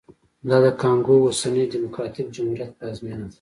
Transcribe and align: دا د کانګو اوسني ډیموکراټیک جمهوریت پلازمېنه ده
دا 0.49 0.57
د 0.63 0.65
کانګو 0.81 1.15
اوسني 1.25 1.63
ډیموکراټیک 1.71 2.27
جمهوریت 2.35 2.71
پلازمېنه 2.77 3.25
ده 3.27 3.27